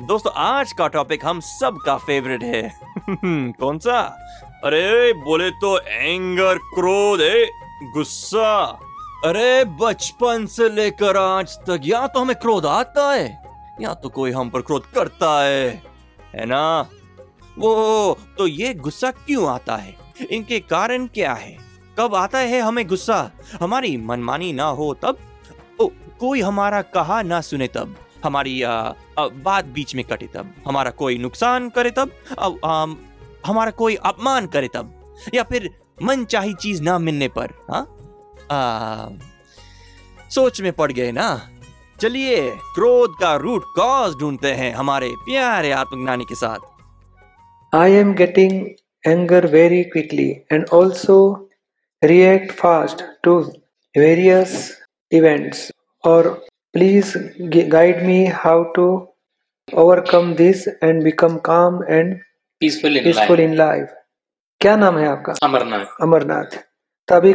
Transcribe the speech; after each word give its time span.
दोस्तों 0.00 0.32
आज 0.36 0.72
का 0.72 0.86
टॉपिक 0.88 1.24
हम 1.26 1.40
सब 1.40 1.76
का 1.86 1.96
फेवरेट 1.96 2.42
है 2.42 2.74
कौन 3.60 3.78
सा? 3.78 3.98
अरे 4.64 5.12
बोले 5.12 5.50
तो 5.50 5.78
एंगर 5.78 6.58
क्रोध 6.74 7.20
है 7.20 7.44
गुस्सा। 7.92 8.54
अरे 9.24 9.64
बचपन 9.64 10.46
से 10.46 10.68
लेकर 10.68 11.16
आज 11.16 11.56
तक 11.58 11.80
या 11.84 12.06
तो 12.06 12.20
हमें 12.20 12.34
क्रोध 12.36 12.66
आता 12.66 13.10
है 13.12 13.26
या 13.80 13.94
तो 13.94 14.08
कोई 14.08 14.30
हम 14.30 14.50
पर 14.50 14.60
क्रोध 14.60 14.90
करता 14.90 15.40
है 15.42 15.82
है 16.34 16.46
ना? 16.46 16.88
वो 17.58 18.18
तो 18.38 18.46
ये 18.46 18.74
गुस्सा 18.74 19.10
क्यों 19.10 19.48
आता 19.50 19.76
है? 19.76 19.94
इनके 20.30 20.60
कारण 20.60 21.06
क्या 21.06 21.34
है? 21.34 21.56
कब 21.98 22.14
आता 22.14 22.38
है 22.38 22.60
हमें 22.60 22.86
गुस्सा? 22.88 23.30
हमारी 23.60 23.96
मनमानी 23.96 24.52
ना 24.52 24.68
हो 24.70 24.92
तब? 24.94 25.18
ओ, 25.80 25.88
कोई 26.20 26.40
हमारा 26.40 26.82
कहा 26.82 27.22
ना 27.22 27.40
सुने 27.40 27.68
तब। 27.68 27.96
हमारी 28.24 28.60
बात 28.64 29.64
बीच 29.74 29.94
में 29.94 30.04
कटे 30.04 30.26
तब। 30.34 30.54
हमारा 30.66 30.90
कोई 31.00 31.18
नुकसान 31.18 31.68
करे 31.70 31.90
तब 31.90 32.10
हमारा 33.46 33.70
कोई 33.80 33.94
अपमान 34.04 34.46
करे 34.46 34.68
तब 34.74 35.14
या 35.34 35.42
फिर 35.42 35.70
मन 36.02 36.24
चाही 36.24 36.54
चीज़ 36.54 36.82
ना 36.82 36.98
मिलने 36.98 37.28
पर 37.28 37.54
हाँ? 37.70 37.84
आ, 38.50 39.08
सोच 40.30 40.60
में 40.60 40.72
पड़ 40.72 40.90
गए 40.92 41.12
ना? 41.12 41.28
चलिए 42.00 42.50
क्रोध 42.74 43.14
का 43.20 43.34
रूट 43.36 43.62
कॉज 43.76 44.14
ढूंढते 44.20 44.52
हैं 44.52 44.72
हमारे 44.74 45.10
प्यारे 45.24 45.70
आत्मज्ञानी 45.72 46.24
के 46.24 46.34
साथ। 46.34 47.74
I 47.74 47.92
am 47.92 48.12
getting 48.14 48.66
anger 49.04 49.46
very 49.46 49.82
quickly 49.84 50.30
and 50.52 50.66
also 50.72 51.18
react 52.02 52.52
fast 52.52 53.02
to 53.24 53.38
various 53.94 54.54
events. 55.12 55.58
Or 56.04 56.22
please 56.76 57.16
gu- 57.40 57.68
guide 57.68 57.98
me 57.98 58.26
how 58.46 58.64
to 58.78 59.00
overcome 59.78 60.26
this 60.26 60.56
and 60.84 60.94
become 60.94 61.32
calm 61.32 61.74
and 61.90 62.14
peaceful 62.60 62.96
in 62.96 63.04
peaceful 63.04 63.36
life. 63.36 63.50
in 63.50 63.60
life. 63.60 63.88
क्या 64.60 64.76
नाम 64.76 64.98
है 64.98 65.06
आपका? 65.08 65.34
अमरनाथ। 65.42 65.84
अमरनाथ। 66.00 66.56
तो 67.08 67.14
अभी 67.14 67.34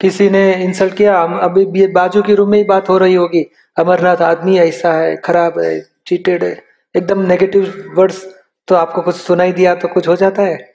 किसी 0.00 0.30
ने 0.30 0.64
insult 0.64 0.94
किया? 0.94 1.22
अभी 1.22 1.80
ये 1.80 1.86
बाजू 1.86 2.22
के 2.22 2.34
रूम 2.34 2.50
में 2.50 2.58
ही 2.58 2.64
बात 2.64 2.88
हो 2.88 2.98
रही 2.98 3.14
होगी। 3.14 3.50
अमरनाथ 3.76 4.16
आदमी 4.16 4.58
ऐसा 4.58 4.92
है 4.92 5.16
खराब 5.16 5.58
है 5.58 5.86
चीटेड 6.06 6.44
है 6.44 6.64
एकदम 6.96 7.20
नेगेटिव 7.26 7.92
वर्ड्स 7.94 8.38
तो 8.68 8.74
आपको 8.74 9.02
कुछ 9.02 9.16
सुनाई 9.16 9.52
दिया 9.52 9.74
तो 9.74 9.88
कुछ 9.88 10.08
हो 10.08 10.16
जाता 10.16 10.42
है? 10.42 10.74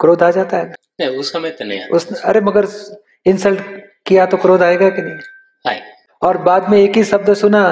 क्रोध 0.00 0.22
आ 0.22 0.30
जाता 0.30 0.56
है? 0.56 0.74
नहीं 1.00 1.08
उस 1.08 1.32
समय 1.32 1.50
तो 1.50 1.64
नहीं 1.64 1.84
उस 1.84 2.22
अरे 2.22 2.40
मगर 2.40 2.66
इंसल्ट 3.26 3.60
किया 4.06 4.26
तो 4.26 4.36
क्रोध 4.36 4.62
आएगा 4.62 4.90
कि 4.90 5.02
नहीं? 5.02 5.14
और 6.24 6.38
बाद 6.38 6.68
में 6.70 6.78
एक 6.78 6.96
ही 6.96 7.04
शब्द 7.04 7.32
सुना 7.34 7.62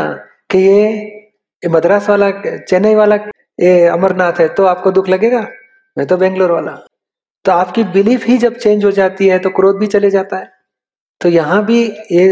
कि 0.51 0.59
ये 0.59 1.69
मद्रास 1.71 2.09
वाला, 2.11 2.31
चेन्नई 2.31 2.95
वाला, 2.95 3.17
ये 3.59 3.87
अमरनाथ 3.89 4.41
है 4.41 4.49
तो 4.49 4.65
आपको 4.67 4.91
दुख 4.91 5.09
लगेगा? 5.09 5.41
मैं 5.97 6.07
तो 6.07 6.17
बेंगलोर 6.17 6.51
वाला। 6.53 6.73
तो 7.45 7.53
आपकी 7.53 7.85
बिलीफ 7.85 8.27
ही 8.27 8.37
जब 8.39 8.57
चेंज 8.57 8.85
हो 8.85 8.91
जाती 8.91 9.29
है 9.29 9.39
तो 9.39 9.51
क्रोध 9.51 9.79
भी 9.79 9.87
चले 9.87 10.11
जाता 10.11 10.37
है। 10.37 10.51
तो 11.21 11.29
यहाँ 11.29 11.65
भी 11.65 11.83
ये 12.13 12.25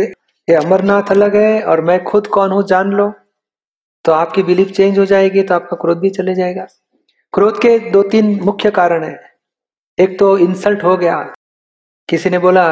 ये 0.49 0.55
अमरनाथ 0.57 1.11
अलग 1.11 1.37
है, 1.37 1.63
और 1.63 1.81
मैं 1.81 2.03
खुद 2.05 2.27
कौन 2.27 2.51
हूँ 2.51 2.63
जान 2.67 2.93
लो। 2.93 3.13
तो 4.05 4.13
आपकी 4.13 4.43
बिलीफ 4.43 4.71
चेंज 4.71 4.99
हो 4.99 5.05
जाएगी 5.05 5.43
तो 5.43 5.55
आपका 5.55 5.77
क्रोध 5.77 5.99
भी 6.01 6.11
चले 6.11 6.35
जाएगा। 6.35 6.67
क्रोध 7.35 7.61
के 7.63 7.79
दो 7.91 8.03
तीन 8.03 8.39
मुख्य 8.45 8.71
कारण 8.71 9.05
है। 9.05 9.19
एक 9.99 10.19
तो 10.19 10.37
इंसल्ट 10.39 10.85
हो 10.85 10.97
गया। 10.97 11.19
किसी 12.09 12.31
ने 12.31 12.39
बोला 12.39 12.65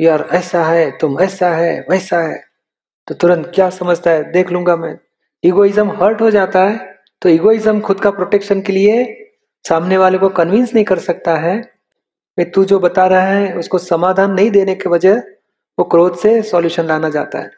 यार 0.00 0.28
ऐसा 0.32 0.64
है, 0.64 0.90
तुम 0.98 1.20
ऐसा 1.20 1.50
है, 1.50 1.86
वैसा 1.90 2.20
है। 2.20 2.47
तो 3.08 3.14
तुरंत 3.14 3.50
क्या 3.54 3.68
समझता 3.70 4.10
है? 4.10 4.30
देख 4.32 4.50
लूँगा 4.52 4.76
मैं। 4.76 4.98
इगोइज्म 5.44 5.90
हर्ट 5.92 6.20
हो 6.20 6.30
जाता 6.30 6.64
है 6.64 6.76
तो 7.22 7.28
इगोइज्म 7.28 7.80
खुद 7.80 8.00
का 8.00 8.10
प्रोटेक्शन 8.10 8.60
के 8.62 8.72
लिए 8.72 9.04
सामने 9.64 9.96
वाले 9.96 10.18
को 10.18 10.28
कन्विंस 10.28 10.74
नहीं 10.74 10.84
कर 10.84 10.98
सकता 10.98 11.36
है 11.36 11.60
तू 12.38 12.64
जो 12.64 12.78
बता 12.78 13.06
रहा 13.06 13.20
है 13.22 13.54
उसको 13.56 13.78
समाधान 13.78 14.32
नहीं 14.32 14.50
देने 14.50 14.74
के 14.74 14.88
वजह 14.88 15.16
वो 15.78 15.84
क्रोध 15.84 16.18
से 16.18 16.42
सॉल्यूशन 16.42 16.84
लाना 16.84 17.08
जाता 17.08 17.38
है। 17.38 17.50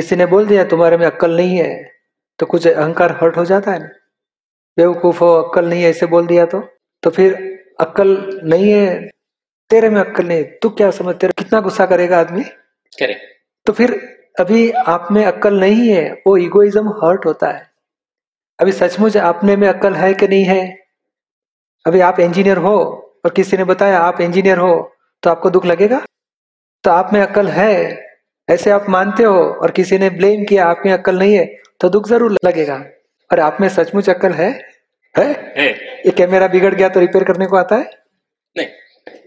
किसी 0.00 0.16
ने 0.16 0.26
बोल 0.26 0.46
दिया 0.46 0.64
तुम्हारे 0.64 0.96
में 0.96 1.06
अक्ल 1.06 1.36
नहीं 1.36 1.56
है। 1.56 1.72
तो 2.38 2.46
कुछ 2.46 2.66
अहंकार 2.68 3.12
हर्ट 3.22 3.36
हो 3.36 3.44
जाता 3.44 3.72
है 3.72 3.78
ना? 3.78 3.88
बेवकूफ़ 4.78 5.20
हो 5.20 5.32
अक्ल 5.34 5.64
नहीं 5.64 5.82
है 5.82 5.90
ऐसे 5.90 6.06
बोल 6.06 6.26
दिया 6.26 6.46
तो। 6.46 6.60
तो 7.02 7.10
फिर 7.10 7.34
अक्ल 7.80 8.40
नहीं 8.44 8.70
है 8.72 9.10
तेरे 9.70 9.90
में 9.90 10.00
अक्ल 10.00 10.26
नहीं 10.26 10.44
तू 10.62 10.68
क्या 10.70 10.90
समझ 10.90 11.14
तेरे 11.16 11.32
कितना 11.38 11.60
गुस्सा 11.60 11.86
करेगा 11.86 12.20
आदमी? 12.20 12.44
करे। 12.92 13.16
तो 13.66 13.72
फिर 13.72 14.19
अभी 14.40 14.70
आप 14.70 15.08
में 15.12 15.24
अक्ल 15.24 15.58
नहीं 15.60 15.88
है 15.88 16.04
वो 16.26 16.36
इगोइज्म 16.38 16.88
हर्ट 16.98 17.26
होता 17.26 17.48
है। 17.48 17.66
अभी 18.58 18.72
सचमुच 18.72 19.16
आपने 19.16 19.56
में 19.56 19.66
अक्ल 19.68 19.94
है 19.94 20.12
कि 20.14 20.28
नहीं 20.28 20.44
है? 20.44 20.62
अभी 21.84 22.00
आप 22.00 22.20
इंजीनियर 22.20 22.56
हो 22.58 22.76
और 23.24 23.30
किसी 23.30 23.56
ने 23.56 23.64
बताया 23.64 23.98
आप 24.00 24.20
इंजीनियर 24.20 24.58
हो 24.58 24.72
तो 25.22 25.30
आपको 25.30 25.50
दुख 25.50 25.66
लगेगा? 25.66 26.00
तो 26.84 26.90
आप 26.90 27.12
में 27.12 27.20
अक्ल 27.20 27.48
है 27.48 27.74
ऐसे 28.48 28.70
आप 28.70 28.88
मानते 28.88 29.24
हो 29.24 29.42
और 29.42 29.70
किसी 29.70 29.98
ने 29.98 30.10
ब्लेम 30.10 30.44
किया 30.44 30.66
आप 30.66 30.82
में 30.86 30.92
अक्ल 30.92 31.18
नहीं 31.18 31.34
है 31.34 31.44
तो 31.80 31.88
दुख 31.88 32.08
ज़रूर 32.08 32.36
लगेगा। 32.44 32.82
और 33.30 33.40
आप 33.40 33.58
में 33.60 33.68
सचमुच 33.68 34.10
अक्ल 34.10 34.32
है? 34.32 34.50
है? 35.14 35.30
ये 36.06 36.10
कैमरा 36.10 36.48
बिगड़ 36.48 36.74
गया 36.74 36.88
तो 36.88 37.00
रिपेयर 37.00 37.24
करने 37.24 37.46
को 37.46 37.56
आता 37.56 37.76
है? 37.76 37.90
नहीं। 38.56 38.66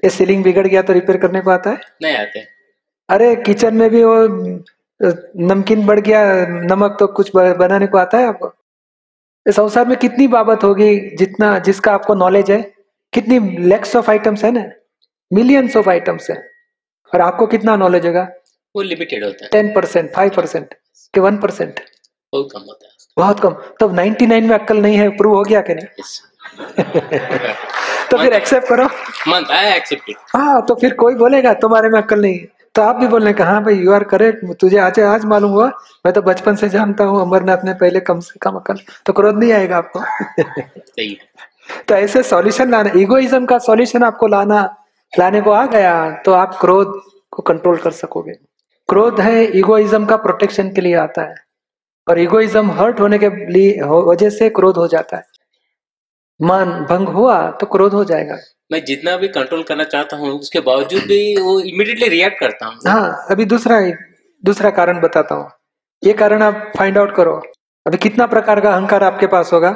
ये 0.03 0.09
सीलिंग 0.09 0.43
बिगड़ 0.43 0.67
गया 0.67 0.81
तो 0.81 0.93
रिपेयर 0.93 1.17
करने 1.17 1.41
को 1.41 1.51
आता 1.51 1.69
है? 1.69 1.79
नहीं 2.01 2.15
आते। 2.17 2.45
अरे 3.09 3.35
किचन 3.37 3.75
में 3.75 3.89
भी 3.89 4.03
वो 4.03 4.27
नमकीन 5.37 5.85
बढ़ 5.85 5.99
गया 5.99 6.45
नमक 6.47 6.97
तो 6.99 7.07
कुछ 7.07 7.35
बनाने 7.35 7.87
को 7.87 7.97
आता 7.97 8.17
है 8.17 8.27
आपको 8.27 8.53
इस 9.47 9.55
संसार 9.55 9.87
में 9.87 9.97
कितनी 9.97 10.27
बाबत 10.27 10.63
होगी 10.63 11.15
जितना 11.15 11.59
जिसका 11.59 11.93
आपको 11.93 12.15
नॉलेज 12.15 12.51
है? 12.51 12.73
कितनी 13.13 13.39
लैक्स 13.67 13.95
ऑफ़ 13.95 14.11
आइटम्स 14.11 14.43
है 14.43 14.51
ना? 14.51 14.63
मिलियंस 15.33 15.77
ऑफ़ 15.77 15.89
आइटम्स 15.89 16.29
है। 16.29 16.49
और 17.15 17.21
आपको 17.21 17.47
कितना 17.47 17.75
नॉलेज 17.75 18.05
होगा? 18.05 18.27
वो 18.75 18.81
लिमिटेड 18.81 19.23
होता 19.23 19.43
है। 19.43 19.49
टेन 19.51 19.73
परसेंट 19.73 20.13
फाइव 20.13 20.31
परसेंट 20.35 20.73
के 21.13 21.19
वन 21.19 21.37
परसेंट 21.37 21.79
बहुत 22.33 22.49
कम 22.51 22.59
होता 22.59 22.87
है। 22.87 22.93
बहुत 23.17 23.39
कम। 23.39 23.49
तो 23.79 23.89
नाइनटी 23.89 24.27
नाइन 24.27 24.47
में 24.47 24.57
अक्कल 24.59 24.77
नहीं 24.77 24.97
है 24.97 25.09
प्रूव 25.09 25.35
हो 25.35 25.43
गया 25.43 25.61
कि 25.61 25.73
नहीं? 25.73 25.87
Yes. 25.87 26.19
तो 28.11 28.17
फिर 28.17 28.33
एक्सेप्ट 28.33 28.67
करो। 28.67 28.87
आई 29.53 29.73
एक्सेप्ट 29.73 30.11
हाँ 30.35 30.65
तो 30.65 30.75
फिर 30.75 30.93
कोई 30.93 31.15
बोलेगा 31.15 31.53
तुम्हारे 31.53 31.89
में 31.89 32.01
अक्ल 32.01 32.21
नहीं 32.21 32.39
है। 32.39 32.62
तो 32.75 32.81
आप 32.81 32.95
भी 32.95 33.07
बोलने 33.07 33.31
का 33.33 33.45
हाँ 33.45 33.63
भाई 33.63 33.75
यू 33.75 33.91
आर 33.93 34.03
करेक्ट 34.11 34.45
तुझे 34.61 34.77
आज 34.79 34.99
आज 34.99 35.25
मालूम 35.25 35.51
हुआ। 35.51 35.67
मैं 36.05 36.13
तो 36.13 36.21
बचपन 36.21 36.55
से 36.55 36.69
जानता 36.69 37.03
हूँ 37.03 37.21
अमरनाथ 37.21 37.65
ने 37.65 37.73
पहले 37.81 37.99
कम 37.99 38.19
से 38.19 38.39
कम 38.41 38.55
अकल 38.55 38.79
तो 39.05 39.13
क्रोध 39.13 39.37
नहीं 39.37 39.51
आएगा 39.53 39.77
आपको? 39.77 39.99
सही 40.79 41.17
तो 41.87 41.95
ऐसे 41.95 42.23
सॉल्यूशन 42.23 42.71
लाना 42.71 42.91
इगोइज्म 42.99 43.45
का 43.45 43.57
सॉल्यूशन 43.59 44.03
आपको 44.03 44.27
लाना 44.27 44.61
लाने 45.13 45.41
को 45.41 45.51
आ 45.51 45.65
गया 45.65 45.93
तो 46.25 46.33
आप 46.33 46.57
क्रोध 46.61 46.99
को 47.31 47.43
कंट्रोल 47.43 47.77
कर 47.77 47.91
सकोगे। 47.91 48.33
क्रोध 48.89 49.19
है 49.21 49.43
इगोइज्म 49.59 50.05
का 50.05 50.15
प्रोटेक्शन 50.17 50.71
के 50.73 50.81
लिए 50.81 50.95
आता 50.97 51.21
है। 51.21 51.35
और 52.07 52.19
इगोइज्म 52.19 52.71
हर्ट 52.71 52.99
होने 52.99 53.17
के 53.17 53.29
लिए 53.53 53.81
वजह 53.83 54.29
से 54.29 54.49
क्रोध 54.49 54.77
हो 54.77 54.87
जाता 54.87 55.17
है। 55.17 55.23
मान 56.39 56.71
भंग 56.85 57.07
हुआ 57.07 57.35
तो 57.51 57.65
क्रोध 57.65 57.93
हो 57.93 58.03
जाएगा। 58.05 58.37
मैं 58.71 58.83
जितना 58.85 59.15
भी 59.17 59.27
कंट्रोल 59.27 59.63
करना 59.63 59.83
चाहता 59.83 60.17
हूँ 60.17 60.29
उसके 60.39 60.59
बावजूद 60.59 61.01
भी 61.01 61.35
वो 61.41 61.59
इमिडिएटली 61.61 62.07
रिएक्ट 62.07 62.39
करता 62.39 62.65
हूँ। 62.65 62.79
हाँ 62.87 63.25
अभी 63.31 63.45
दूसरा 63.45 63.79
दूसरा 64.43 64.69
कारण 64.71 64.99
बताता 65.01 65.35
हूँ। 65.35 65.49
ये 66.03 66.13
कारण 66.13 66.41
आप 66.41 66.71
फाइंड 66.77 66.97
आउट 66.97 67.15
करो। 67.15 67.35
अभी 67.85 67.97
कितना 67.97 68.25
प्रकार 68.27 68.59
का 68.59 68.73
अहंकार 68.73 69.03
आपके 69.03 69.27
पास 69.27 69.53
होगा? 69.53 69.75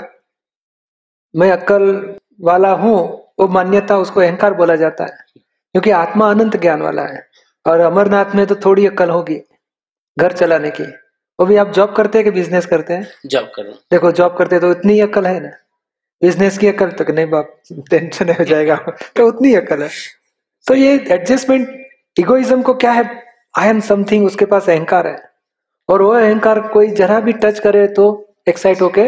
मैं 1.36 1.52
अक्ल 1.52 2.16
वाला 2.42 2.72
हूँ 2.74 2.98
वो 3.40 3.48
मान्यता 3.48 3.98
उसको 3.98 4.20
अहंकार 4.22 4.54
बोला 4.54 4.76
जाता 4.76 5.04
है। 5.04 5.18
क्योंकि 5.38 5.92
आत्मा 5.92 6.30
अनंत 6.32 6.58
ज्ञान 6.58 6.82
वाला 6.82 7.04
है। 7.04 7.26
और 7.66 7.80
अमरनाथ 7.80 8.36
में 8.36 8.46
तो 8.48 8.56
थोड़ी 8.56 8.86
अक्ल 8.86 9.10
होगी 9.10 9.40
घर 10.18 10.32
चलाने 10.34 10.70
की। 10.72 10.84
वो 11.40 11.46
भी 11.46 11.56
आप 11.56 11.72
जॉब 11.74 11.94
करते 11.96 12.18
हैं 12.18 12.26
कि 12.26 12.32
बिज़नेस 12.32 12.66
करते 12.66 12.94
हैं? 12.94 13.08
जॉब 13.26 13.52
कर। 13.56 13.64
देखो 13.92 14.12
जॉब 14.12 14.38
करते 14.38 14.56
हैं 14.56 14.62
तो 14.62 14.72
इतनी 14.72 15.00
अक्ल 15.00 15.26
है 15.26 15.40
ना। 15.40 15.50
बिज़नेस 16.22 16.58
की 16.58 16.68
अक्ल 16.68 16.92
तक 16.94 17.10
नहीं 17.12 17.30
बाप 17.30 17.60
टेंशन 17.90 18.30
हो 18.30 18.44
जाएगा। 18.44 18.76
तो 19.16 19.28
उतनी 19.28 19.54
अक्ल 19.56 19.82
है। 19.84 19.90
तो 20.68 20.76
ये 20.76 20.94
एडजस्टमेंट 21.10 21.68
इगोइज्म 22.18 22.62
को 22.62 22.74
क्या 22.76 22.92
है? 22.92 23.04
आई 23.58 23.68
एम 23.68 23.80
समथिंग 23.80 24.26
उसके 24.26 24.46
पास 24.46 24.70
अहंकार 24.70 25.08
है। 25.08 25.18
और 25.90 26.02
वो 26.02 26.12
अहंकार 26.12 26.60
कोई 26.70 26.88
जरा 26.94 27.20
भी 27.20 27.34
टच 27.34 27.60
करे 27.60 27.88
तो 27.88 28.06
एक्साइट 28.50 28.82
होके 28.82 29.08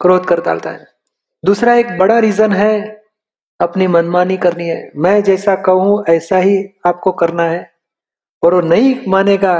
क्रोध 0.00 0.26
कर 0.26 0.40
डालता 0.40 0.70
है। 0.70 0.86
दूसरा 1.44 1.74
एक 1.74 1.96
बड़ा 1.98 2.18
रीजन 2.18 2.52
है 2.52 2.78
अपनी 3.60 3.86
मनमानी 3.86 4.36
करनी 4.36 4.68
है। 4.68 4.90
मैं 4.96 5.22
जैसा 5.22 5.54
कहूँ 5.62 6.04
ऐसा 6.08 6.38
ही 6.38 6.56
आपको 6.86 7.12
करना 7.12 7.42
है। 7.42 7.68
और 8.42 8.54
वो 8.54 8.60
नहीं 8.60 8.94
मानेगा 9.08 9.54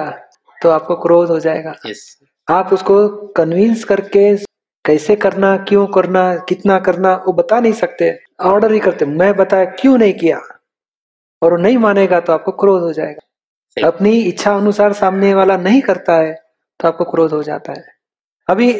तो 0.59 0.71
आपको 0.71 0.97
क्रोध 0.97 1.31
हो 1.31 1.38
जाएगा। 1.41 1.75
यस 1.87 2.19
आप 2.49 2.73
उसको 2.73 3.09
कन्विंस 3.37 3.85
करके 3.85 4.25
कैसे 4.85 5.17
करना 5.17 5.56
क्यों 5.69 5.87
करना 5.87 6.23
कितना 6.49 6.79
करना 6.79 7.15
वो 7.27 7.32
बता 7.32 7.59
नहीं 7.61 7.73
सकते। 7.73 8.11
ऑर्डर 8.43 8.73
ही 8.73 8.79
करते 8.81 9.05
मैं 9.06 9.35
बताया 9.37 9.65
क्यों 9.81 9.97
नहीं 9.99 10.12
किया? 10.15 10.38
और 11.43 11.50
वो 11.53 11.56
नहीं 11.56 11.77
मानेगा 11.79 12.21
तो 12.21 12.32
आपको 12.32 12.53
क्रोध 12.53 12.82
हो 12.82 12.93
जाएगा। 12.93 13.87
अपनी 13.88 14.11
इच्छा 14.21 14.55
अनुसार 14.55 14.93
सामने 14.93 15.32
वाला 15.35 15.56
नहीं 15.56 15.81
करता 15.82 16.17
है 16.17 16.32
तो 16.81 16.88
आपको 16.88 17.05
क्रोध 17.05 17.32
हो 17.32 17.43
जाता 17.43 17.73
है। 17.73 17.85
अभी 18.49 18.71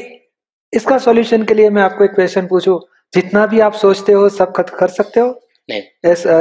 इसका 0.73 0.99
सॉल्यूशन 0.99 1.45
के 1.45 1.55
लिए 1.55 1.71
मैं 1.71 1.83
आपको 1.83 2.05
एक 2.05 2.11
क्वेश्चन 2.11 2.47
पूछू। 2.47 2.79
जितना 3.13 3.47
भी 3.47 3.61
आप 3.61 3.73
सोचते 3.75 4.13
हो 4.13 4.29
सब 4.29 4.53
कर 4.53 4.89
सकते 4.89 5.21
हो? 5.21 5.41
नहीं। 5.69 5.83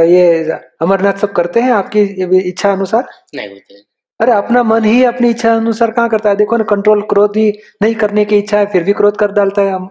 ये 0.06 0.52
अमरनाथ 0.82 1.14
सब 1.14 1.32
करते 1.34 1.60
हैं 1.60 1.72
आपकी 1.72 2.02
इच्छा 2.40 2.72
अनुसार? 2.72 3.08
नहीं 3.36 3.48
होते। 3.50 3.74
हैं 3.74 3.82
अरे 4.22 4.32
अपना 4.32 4.64
मन 4.64 4.84
ही 4.84 5.04
अपनी 5.04 5.30
इच्छा 5.30 5.56
अनुसार 5.56 5.92
कहाँ 5.92 6.10
करता 6.10 6.30
है? 6.30 6.36
देखो 6.36 6.58
ना 6.58 6.64
कंट्रोल 6.64 7.02
क्रोध 7.02 7.38
ही 7.38 7.60
नहीं 7.82 7.96
करने 7.96 8.26
की 8.26 8.38
इच्छा 8.38 8.60
है 8.60 8.66
फिर 8.66 8.84
भी 8.84 8.94
क्रोध 8.94 9.18
कर 9.18 9.32
डालता 9.32 9.62
है 9.62 9.74
अम- 9.76 9.90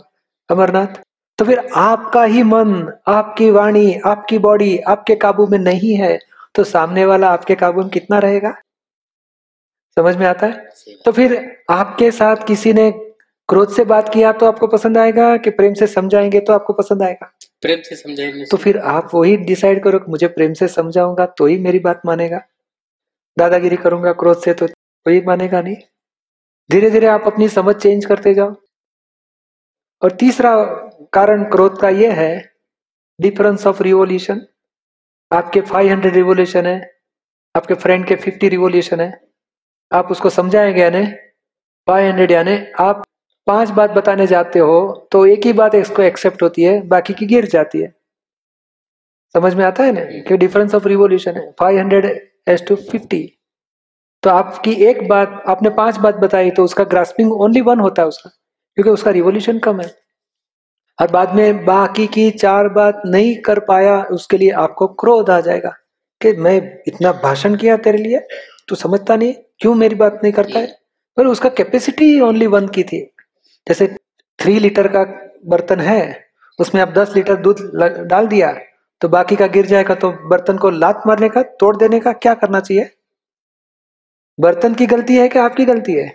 अमरनाथ। 0.51 0.87
तो 1.39 1.45
फिर 1.45 1.69
आपका 1.77 2.25
ही 2.25 2.43
मन 2.43 2.93
आपकी 3.07 3.51
वाणी 3.51 3.95
आपकी 4.07 4.39
बॉडी 4.39 4.79
आपके 4.79 5.15
काबू 5.17 5.47
में 5.47 5.59
नहीं 5.59 5.95
है 5.95 6.19
तो 6.55 6.65
सामने 6.65 7.07
वाला 7.07 7.31
आपके 7.31 7.55
काबू 7.55 7.81
में 7.81 7.91
कितना 7.91 8.19
रहेगा? 8.19 8.51
समझ 9.99 10.17
में 10.17 10.27
आता 10.27 10.47
है? 10.47 10.69
तो 11.05 11.13
फिर 11.13 11.57
आपके 11.71 12.11
साथ 12.11 12.37
किसी 12.47 12.73
ने 12.73 12.91
क्रोध 13.49 13.75
से 13.75 13.85
बात 13.85 14.09
किया 14.09 14.33
तो 14.33 14.47
आपको 14.47 14.67
पसंद 14.67 14.99
आएगा 14.99 15.37
कि 15.37 15.51
प्रेम 15.51 15.75
से 15.75 15.87
समझाएँगे 15.87 16.41
तो 16.41 16.53
आपको 16.53 16.73
पसंद 16.73 17.03
आएगा? 17.03 17.33
प्रेम 17.63 17.79
से 17.83 17.97
समझाएँगे। 17.97 18.45
तो 18.45 18.57
फिर 18.57 18.79
आप 18.79 19.11
वही 19.15 19.37
डिसाइड 19.37 19.83
करो 19.83 19.99
कि 19.99 20.11
मुझे 20.11 20.29
प्रेम 20.29 20.53
से 20.53 20.69
समझाऊँगा 20.69 21.27
तो 21.27 21.47
ही 21.47 21.59
मेरी 21.59 21.79
बात 21.79 22.01
मानेगा। 22.07 22.41
दादागिरी 23.39 23.77
करूँगा, 23.77 24.13
क्रोध 24.13 24.43
से 24.43 24.55
तो 24.55 24.67
कोई 24.67 25.21
मानेगा 25.21 25.61
नहीं। 25.63 25.77
धीरे 26.71 26.91
धीरे 26.91 27.07
आप 27.07 27.27
अपनी 27.27 27.49
समझ 27.49 27.75
चेंज 27.77 28.05
करते 28.05 28.35
जाओ। 28.35 28.55
और 30.03 30.13
तीसरा 30.13 30.53
कारण 31.13 31.45
क्रोध 31.45 31.81
का 31.81 31.89
यह 31.89 32.15
है 32.15 32.33
डिफरेंस 33.19 33.67
ऑफ़ 33.67 33.83
रिवोल्यूशन 33.83 34.41
आपके 35.31 35.61
500 35.63 36.15
रिवोल्यूशन 36.15 36.67
है, 36.67 36.77
आपके 37.55 37.75
फ्रेंड 37.75 38.07
के 38.07 38.17
50 38.17 38.49
रिवोल्यूशन 38.49 39.01
है। 39.01 39.11
आप 39.91 40.11
उसको 40.11 40.31
समझाएँगे 40.31 40.81
यानी 40.83 41.05
500 41.89 42.31
यानी 42.31 42.57
आप 42.81 43.03
पाँच 43.47 43.71
बात 43.71 43.91
बताने 43.91 44.27
जाते 44.27 44.59
हो 44.59 45.09
तो 45.13 45.25
एक 45.27 45.47
ही 45.47 45.53
बात 45.53 45.75
इसको 45.75 46.03
एक्सेप्ट 46.03 46.43
होती 46.43 46.63
है, 46.63 46.81
बाकी 46.83 47.15
की 47.15 47.27
गिर 47.27 47.47
जाती 47.47 47.81
है। 47.81 47.93
समझ 49.35 49.55
में 49.55 49.65
आता 49.65 49.85
है 49.85 49.93
ना 49.93 50.01
कि 50.29 50.37
डिफरेंस 50.37 50.75
ऑफ़ 50.75 50.89
रिवोल्यूशन 50.89 51.37
है? 51.37 51.51
500 51.53 52.07
एस 52.49 52.65
टू 52.69 52.77
50 52.77 53.27
तो 54.23 54.31
आपकी 54.31 54.73
एक 54.73 55.09
बात, 55.09 55.43
आपने 55.49 55.71
पाँच 55.71 55.97
बात 55.97 56.15
बताई 56.15 56.51
तो 56.51 56.65
उसका 56.65 56.85
ग्रास्पिंग 56.85 57.33
ओनली 57.33 57.61
वन 57.61 57.81
होता 57.81 58.03
है 58.03 58.09
उसका, 58.09 58.31
क्योंकि 58.75 58.91
उसका 58.91 59.11
रिवोल्यूशन 59.11 59.59
कम 59.59 59.81
है। 59.81 59.95
और 61.01 61.11
बाद 61.11 61.35
में 61.35 61.65
बाकी 61.65 62.07
की 62.07 62.31
चार 62.31 62.69
बात 62.69 63.03
नहीं 63.07 63.37
कर 63.37 63.59
पाया, 63.59 64.03
उसके 64.03 64.39
लिए 64.39 64.51
आपको 64.51 64.87
क्रोध 64.87 65.31
आ 65.31 65.41
जाएगा 65.41 65.75
कि 66.21 66.33
मैं 66.33 66.79
इतना 66.89 67.13
भाषण 67.13 67.57
किया 67.57 67.77
तेरे 67.77 67.99
लिए, 67.99 68.19
तू 68.69 68.75
समझता 68.75 69.17
नहीं, 69.17 69.35
क्यों 69.59 69.75
मेरी 69.75 69.95
बात 69.95 70.21
नहीं 70.23 70.33
करता 70.33 70.59
है? 70.59 70.79
पर 71.17 71.27
उसका 71.27 71.49
कैपेसिटी 71.49 72.21
ओनली 72.21 72.47
वन 72.47 72.69
की 72.69 72.83
थी। 72.83 73.01
जैसे 73.69 73.97
थ्री 74.39 74.59
लीटर 74.59 74.89
का 74.89 75.05
बर्तन 75.47 75.81
है, 75.81 76.25
उसमें 76.61 76.83
आप 76.83 76.89
दस 76.89 77.17
लीटर 77.17 77.37
दूध 77.37 77.71
डाल 78.07 78.27
दिया 78.27 78.49
तो 79.03 79.09
बाकी 79.09 79.37
का 79.37 79.47
गिर 79.47 79.67
जाएगा 79.67 79.95
तो 79.95 80.11
बर्तन 80.29 80.57
को 80.59 80.71
लात 80.71 81.03
मारने 81.07 81.29
का, 81.29 81.43
तोड़ 81.43 81.77
देने 81.77 82.01
का 82.01 82.13
क्या 82.13 82.35
करना 82.35 82.61
चाहिए? 82.61 82.91
बर्तन 84.39 84.75
की 84.75 84.87
गलती 84.87 85.17
है 85.17 85.29
कि 85.29 85.39
आपकी 85.39 85.65
गलती 85.65 85.93
है? 85.93 86.09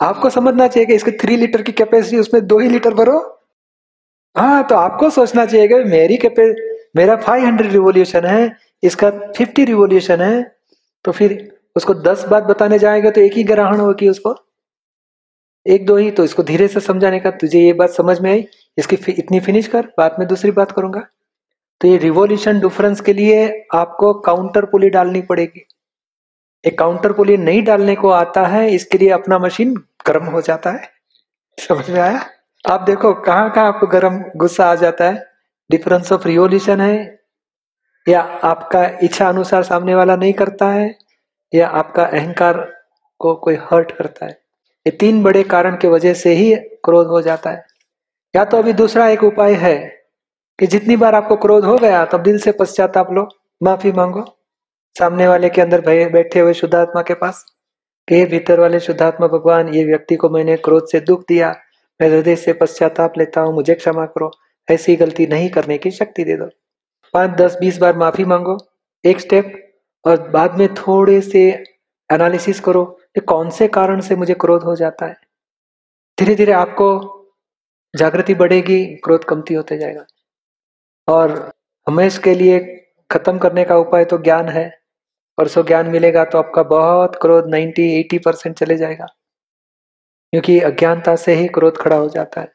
आपको 0.00 0.30
समझना 0.30 0.66
चाहिए 0.68 0.86
कि 0.86 0.94
इसके 0.94 1.10
थ्री 1.10 1.36
लीटर 1.36 1.62
की 1.62 1.72
कैपेसिटी 1.72 2.18
उसमें 2.18 2.46
दो 2.46 2.58
ही 2.58 2.68
लीटर 2.68 2.94
भरो। 2.94 3.18
हाँ 4.36 4.62
तो 4.66 4.74
आपको 4.74 5.10
सोचना 5.10 5.44
चाहिए 5.46 5.68
कि 5.68 5.74
मेरी 5.90 6.16
कैपे 6.16 6.44
मेरा 6.96 7.16
500 7.18 7.60
रिवोल्यूशन 7.62 8.24
है, 8.24 8.56
इसका 8.82 9.10
50 9.32 9.64
रिवोल्यूशन 9.64 10.20
है 10.20 10.42
तो 11.04 11.12
फिर 11.12 11.36
उसको 11.76 11.94
10 11.94 12.24
बात 12.28 12.42
बताने 12.42 12.78
जाएँगे 12.78 13.10
तो 13.10 13.20
एक 13.20 13.32
ही 13.32 13.44
ग्रहण 13.44 13.80
होगी 13.80 14.08
उसको। 14.08 14.34
एक, 15.66 15.86
दो 15.86 15.96
ही 15.96 16.10
तो 16.10 16.24
इसको 16.24 16.42
धीरे 16.42 16.68
से 16.68 16.80
समझाने 16.80 17.20
का 17.20 17.30
तुझे 17.32 17.60
ये 17.60 17.72
बात 17.72 17.90
समझ 17.90 18.20
में 18.20 18.30
आई। 18.30 18.46
इसकी 18.78 18.96
इतनी 19.12 19.40
फिनिश 19.40 19.68
कर, 19.68 19.86
बाद 19.98 20.16
में 20.18 20.26
दूसरी 20.28 20.50
बात 20.50 20.72
करूँगा। 20.72 21.06
तो 21.80 21.88
ये 21.88 21.96
रिवोल्यूशन 21.96 22.60
डिफरेंस 22.60 23.00
के 23.00 23.12
लिए 23.12 23.66
आपको 23.74 24.14
काउंटर 24.14 24.64
पुली 24.64 24.90
डालनी 24.90 25.22
पड़ेगी। 25.22 25.68
एक 26.64 26.78
काउंटर 26.78 27.12
पुली 27.12 27.36
नहीं 27.36 27.64
डालने 27.64 27.94
को 27.94 28.10
आता 28.10 28.46
है, 28.46 28.70
इसके 28.70 28.98
लिए 28.98 29.10
अपना 29.10 29.38
मशीन 29.38 29.74
गर्म 30.06 30.24
हो 30.24 30.40
जाता 30.40 30.70
है। 30.70 30.90
समझ 31.58 31.90
में 31.90 32.00
आया? 32.00 32.26
आप 32.70 32.80
देखो, 32.80 33.14
कहाँ 33.14 33.50
कहाँ 33.50 33.68
आपको 33.68 33.86
गर्म 33.86 34.24
गुस्सा 34.36 34.70
आ 34.70 34.74
जाता 34.74 35.04
है? 35.04 35.26
डिफरेंस 35.70 36.12
ऑफ़ 36.12 36.28
रिवोल्यूशन 36.28 36.80
है। 36.80 37.20
या 38.08 38.20
आपका 38.20 38.98
इच्छा 39.02 39.28
अनुसार 39.28 39.62
सामने 39.62 39.94
वाला 39.94 40.16
नहीं 40.16 40.32
करता 40.32 40.66
है, 40.66 40.98
या 41.54 41.68
आपका 41.68 42.04
अहंकार 42.04 42.72
को 43.18 43.34
कोई 43.34 43.54
हर्ट 43.54 43.92
करता 43.92 44.26
है। 44.26 44.32
ये 44.86 44.90
तीन 44.90 45.22
बड़े 45.22 45.42
कारण 45.42 45.76
के 45.76 45.88
वजह 45.88 46.14
से 46.14 46.32
ही 46.32 46.54
क्रोध 46.54 47.06
हो 47.06 47.22
जाता 47.22 47.50
है। 47.50 47.66
या 48.36 48.44
तो 48.44 48.58
अभी 48.58 48.72
दूसरा 48.72 49.08
एक 49.08 49.24
उपाय 49.24 49.54
है 49.54 50.05
कि 50.58 50.66
जितनी 50.66 50.96
बार 50.96 51.14
आपको 51.14 51.36
क्रोध 51.36 51.64
हो 51.64 51.76
गया, 51.78 52.04
तब 52.04 52.22
दिल 52.22 52.38
से 52.38 52.52
पश्चाताप 52.52 53.12
लो। 53.12 53.28
माफ़ी 53.62 53.92
मांगो। 53.92 54.24
सामने 54.98 55.28
वाले 55.28 55.48
के 55.48 55.60
अंदर 55.60 55.80
बैठे 56.10 56.40
हुए 56.40 56.54
शुद्धात्मा 56.54 57.02
के 57.02 57.14
पास, 57.14 57.44
के 58.08 58.24
भीतर 58.24 58.60
वाले 58.60 58.80
शुद्धात्मा 58.80 59.26
भगवान, 59.26 59.68
ये 59.68 59.84
व्यक्ति 59.84 60.16
को 60.16 60.28
मैंने 60.28 60.56
क्रोध 60.56 60.88
से 60.88 61.00
दुख 61.00 61.24
दिया। 61.28 61.54
मैं 62.00 62.08
हृदय 62.08 62.36
से 62.36 62.52
पश्चाताप 62.52 63.12
लेता 63.18 63.40
हूँ, 63.40 63.54
मुझे 63.54 63.74
क्षमा 63.74 64.06
करो। 64.06 64.30
ऐसी 64.70 64.96
गलती 64.96 65.26
नहीं 65.26 65.50
करने 65.50 65.78
की 65.78 65.90
शक्ति 65.90 66.24
दे 66.24 66.36
दो। 66.36 66.46
पाँच, 67.14 67.30
दस, 67.30 67.56
बीस 67.60 67.78
बार 67.78 67.96
माफ़ी 67.96 68.24
मांगो। 68.24 68.58
एक 69.04 69.20
स्टेप 69.20 69.74
और 70.04 70.28
बाद 70.30 70.58
में 70.58 70.74
थोड़े 70.74 71.20
से 71.20 71.64
एनालिसिस 72.12 72.60
करो 72.60 72.84
कि 72.84 73.20
कौन 73.20 73.50
से 73.50 73.68
कारण 73.68 74.00
से 74.00 74.16
मुझे 74.16 74.34
क्रोध 74.34 74.62
हो 74.62 74.76
जाता 74.76 75.06
है। 75.06 75.16
धीरे 76.20 76.34
धीरे 76.34 76.52
आपको 76.52 76.88
जागृति 77.96 78.34
बढ़ेगी, 78.34 78.86
क्रोध 78.86 79.24
कमती 79.24 79.54
होते 79.54 79.78
जाएगा। 79.78 80.04
और 81.08 81.52
हमेश 81.86 82.18
के 82.18 82.34
लिए 82.34 82.58
खत्म 83.10 83.38
करने 83.38 83.64
का 83.64 83.76
उपाय 83.76 84.04
तो 84.04 84.18
ज्ञान 84.18 84.48
है, 84.48 84.70
और 85.38 85.48
सो 85.48 85.62
ज्ञान 85.62 85.86
मिलेगा 85.86 86.24
तो 86.24 86.38
आपका 86.38 86.62
बहुत 86.64 87.18
क्रोध 87.22 87.50
90 87.50 87.88
80 87.98 88.18
परसेंट 88.18 88.56
चले 88.58 88.76
जाएगा, 88.76 89.06
क्योंकि 90.32 90.58
अज्ञानता 90.62 91.16
से 91.16 91.34
ही 91.34 91.46
क्रोध 91.48 91.76
खड़ा 91.76 91.96
हो 91.96 92.08
जाता 92.08 92.40
है। 92.40 92.52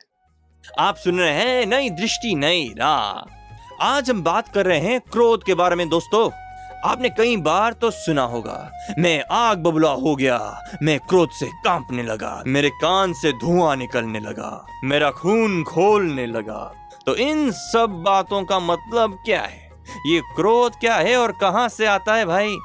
आप 0.80 0.96
सुन 0.96 1.20
रहे 1.20 1.32
हैं 1.32 1.66
नई 1.68 1.90
दृष्टि, 1.92 2.36
नई 2.36 2.68
राह। 2.78 3.86
आज 3.86 4.10
हम 4.10 4.24
बात 4.24 4.48
कर 4.54 4.66
रहे 4.66 4.80
हैं 4.80 5.00
क्रोध 5.02 5.44
के 5.44 5.54
बारे 5.56 5.76
में, 5.76 5.88
दोस्तों। 5.90 6.30
आपने 6.86 7.10
कई 7.10 7.36
बार 7.40 7.74
तो 7.74 7.90
सुना 7.92 8.24
होगा, 8.26 8.72
मैं 9.00 9.24
आग 9.32 9.58
बबुला 9.58 9.90
हो 9.92 10.16
गया, 10.16 10.38
मैं 10.84 11.00
क्रोध 11.00 11.30
से 11.30 11.48
कांपने 11.66 12.04
लगा, 12.04 12.42
मेरे 12.48 12.70
कान 12.82 13.14
से 13.14 13.32
धुआँ 13.40 13.76
निकलने 13.76 14.20
लगा, 14.20 14.66
मेरा 14.84 15.12
खून 15.14 15.64
खोलने 15.64 16.26
लगा। 16.28 16.72
तो 17.06 17.16
इन 17.16 17.50
सब 17.52 18.02
बातों 18.06 18.44
का 18.46 18.60
मतलब 18.60 19.18
क्या 19.26 19.42
है? 19.42 19.70
ये 20.08 20.20
क्रोध 20.36 20.76
क्या 20.76 20.96
है 20.96 21.16
और 21.18 21.32
कहाँ 21.32 21.68
से 21.70 21.86
आता 21.86 22.16
है 22.16 22.26
भाई? 22.26 22.56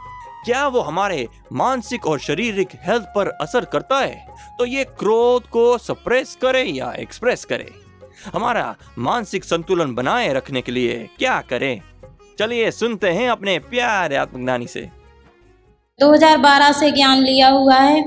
क्या 0.44 0.66
वो 0.68 0.80
हमारे 0.80 1.26
मानसिक 1.52 2.06
और 2.06 2.18
शारीरिक 2.18 2.68
हेल्थ 2.82 3.04
पर 3.14 3.28
असर 3.40 3.64
करता 3.64 3.98
है? 3.98 4.26
तो 4.58 4.66
ये 4.66 4.84
क्रोध 4.98 5.46
को 5.46 5.78
सप्रेस 5.78 6.36
करे 6.42 6.62
या 6.62 6.92
एक्सप्रेस 6.92 7.44
करे? 7.44 7.70
हमारा 8.34 8.74
मानसिक 8.98 9.44
संतुलन 9.44 9.94
बनाए 9.94 10.32
रखने 10.32 10.60
के 10.60 10.72
लिए 10.72 11.08
क्या 11.18 11.40
करें? 11.40 11.80
चलिए 12.38 12.70
सुनते 12.70 13.10
हैं 13.10 13.28
अपने 13.30 13.58
प्यारे 13.58 14.16
आत्मज्ञानी 14.16 14.66
से। 14.66 14.88
2012 15.98 16.72
से 16.72 16.90
ज्ञान 16.90 17.22
लिया 17.22 17.48
हुआ 17.48 17.76
है 17.76 18.00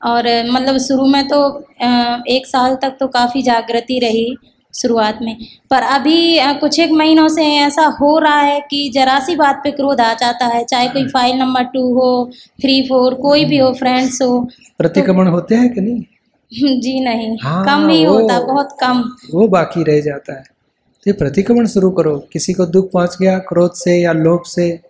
और 0.00 0.26
मतलब 0.50 0.78
शुरू 0.78 1.06
में 1.06 1.26
तो 1.28 1.38
एक 2.28 2.46
साल 2.46 2.74
तक 2.74 2.96
तो 3.00 3.08
काफ़ी 3.08 3.42
जागृति 3.42 3.98
रही। 3.98 4.36
शुरुआत 4.74 5.18
में। 5.22 5.36
पर 5.70 5.82
अभी 5.82 6.38
कुछ 6.42 6.80
एक 6.80 6.90
महीनों 6.90 7.28
से 7.28 7.42
ऐसा 7.42 7.86
हो 7.86 8.18
रहा 8.18 8.40
है 8.40 8.60
कि 8.70 8.90
जरा 8.94 9.20
सी 9.20 9.36
बात 9.36 9.60
पे 9.64 9.70
क्रोध 9.70 10.00
आ 10.00 10.14
जाता 10.14 10.46
है 10.46 10.64
चाहे 10.64 10.88
कोई 10.88 11.08
फ़ाइल 11.08 11.36
नंबर 11.36 11.62
टू 11.62 11.94
हो 11.94 12.30
थ्री 12.62 12.82
फोर 12.82 13.14
कोई 13.14 13.44
भी 13.44 13.58
हो 13.58 13.72
फ्रेंड्स 13.72 14.22
हो 14.22 14.48
प्रतिक्रमण 14.78 15.24
तो, 15.24 15.30
होते 15.30 15.54
हैं 15.54 15.72
कि 15.74 15.80
नहीं? 15.80 16.02
जी 16.80 17.00
नहीं। 17.00 17.38
हाँ, 17.42 17.64
कम 17.64 17.88
ही 17.88 18.02
होता 18.04 18.40
बहुत 18.40 18.76
कम। 18.80 19.04
वो 19.34 19.48
बाकी 19.48 19.82
रह 19.82 20.00
जाता 20.00 20.34
है। 20.34 20.44
तो 21.06 21.12
प्रतिक्रमण 21.12 21.66
शुरू 21.66 21.90
करो। 21.90 22.28
किसी 22.32 22.52
को 22.52 22.66
दुख 22.66 22.90
पहुँच 22.92 23.16
गया 23.20 23.38
क्रोध 23.38 23.74
से 23.74 24.00
या 24.00 24.12
लोभ 24.12 24.42
से 24.46 24.80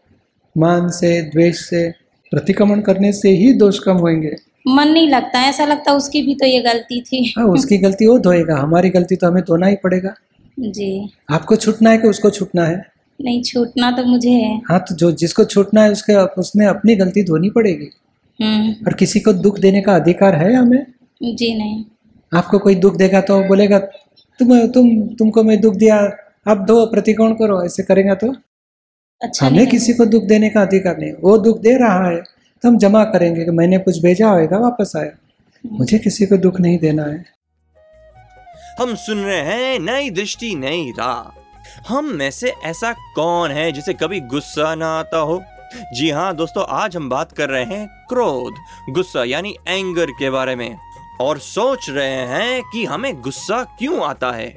मान 0.58 0.88
से 0.88 1.22
द्वेष 1.22 1.56
से 1.56 1.90
प्रतिक्रमण 2.30 2.80
करने 2.80 3.12
से 3.12 3.30
ही 3.30 3.52
दोष 3.52 3.78
कम 3.78 3.96
होंगे। 3.96 4.36
मन 4.66 4.88
नहीं 4.88 5.08
लगता 5.08 5.40
ऐसा 5.42 5.64
लगता 5.64 5.92
उसकी 5.92 6.22
भी 6.22 6.34
तो 6.34 6.46
ये 6.46 6.60
गलती 6.60 7.00
थी। 7.00 7.34
हाँ 7.38 7.46
उसकी 7.46 7.78
गलती 7.78 8.06
वो 8.06 8.18
धोएगा 8.18 8.56
हमारी 8.56 8.90
गलती 8.90 9.16
तो 9.16 9.26
हमें 9.26 9.42
धोना 9.42 9.66
ही 9.66 9.76
पड़ेगा। 9.76 10.14
जी। 10.58 11.10
आपको 11.30 11.56
छूटना 11.56 11.90
है 11.90 11.98
कि 11.98 12.08
उसको 12.08 12.30
छूटना 12.30 12.64
है? 12.64 12.86
नहीं 13.20 13.42
छूटना 13.42 13.90
तो 13.90 14.04
मुझे 14.04 14.30
है। 14.30 14.60
हाँ 14.70 14.78
तो 14.80 14.94
जो 14.94 15.10
जिसको 15.12 15.44
छूटना 15.44 15.82
है 15.82 15.90
उसके 15.92 16.14
उसने 16.40 16.66
अपनी 16.66 16.96
गलती 16.96 17.22
धोनी 17.22 17.50
पड़ेगी। 17.50 17.90
हम्म। 18.40 18.72
और 18.86 18.94
किसी 18.94 19.20
को 19.20 19.32
दुख 19.32 19.58
देने 19.58 19.80
का 19.80 19.94
अधिकार 19.94 20.34
है 20.34 20.54
हमें? 20.54 20.86
जी 21.22 21.54
नहीं। 21.58 21.84
आपको 22.32 22.58
कोई 22.58 22.74
दुख 22.74 22.96
देगा 22.96 23.20
तो 23.20 23.42
बोलेगा 23.42 23.78
तुम 24.40 24.66
तुम 24.66 25.06
तुमको 25.08 25.42
मैं 25.42 25.60
दुख 25.60 25.74
दिया 25.74 25.96
आप 26.48 26.58
दो 26.58 26.86
प्रतिकोण 26.86 27.32
करो 27.32 27.64
ऐसे 27.64 27.82
करेगा 27.82 28.14
तो? 28.14 28.34
अच्छा 29.22 29.46
हमें 29.46 29.66
किसी 29.66 29.92
को 29.92 30.04
दुख 30.06 30.24
देने 30.24 30.48
का 30.50 30.62
अधिकार 30.62 30.98
नहीं। 30.98 31.12
वो 31.12 31.38
दुख 31.38 31.60
दे 31.60 31.76
रहा 31.76 32.08
है 32.10 32.22
तो 32.64 32.68
हम 32.68 32.78
जमा 32.78 33.04
करेंगे 33.04 33.44
कि 33.44 33.50
मैंने 33.50 33.78
कुछ 33.78 34.02
भेजा 34.02 34.28
होगा, 34.28 34.58
वापस 34.58 34.92
आया। 34.96 35.10
मुझे 35.72 35.98
किसी 35.98 36.26
को 36.26 36.36
दुख 36.36 36.60
नहीं 36.60 36.78
देना 36.78 37.02
है। 37.02 37.24
हम 38.80 38.94
सुन 38.94 39.18
रहे 39.18 39.40
हैं 39.40 39.78
नई 39.78 40.10
दृष्टि, 40.10 40.54
नई 40.54 40.90
राह। 40.98 41.92
हम 41.92 42.04
में 42.04 42.30
से 42.30 42.52
ऐसा 42.64 42.92
कौन 42.92 43.50
है 43.50 43.72
जिसे 43.72 43.94
कभी 43.94 44.20
गुस्सा 44.20 44.74
ना 44.74 44.88
आता 44.98 45.18
हो? 45.18 45.42
जी 45.94 46.10
हाँ 46.10 46.34
दोस्तों, 46.36 46.64
आज 46.68 46.96
हम 46.96 47.08
बात 47.08 47.32
कर 47.32 47.48
रहे 47.48 47.64
हैं 47.64 47.86
क्रोध, 48.08 48.54
गुस्सा 48.92 49.24
यानी 49.24 49.54
एंगर 49.68 50.10
के 50.10 50.30
बारे 50.30 50.56
में। 50.56 50.76
और 51.20 51.38
सोच 51.38 51.90
रहे 51.90 52.26
हैं 52.26 52.62
कि 52.72 52.84
हमें 52.84 53.20
गुस्सा 53.20 53.62
क्यों 53.78 54.04
आता 54.04 54.32
है? 54.32 54.54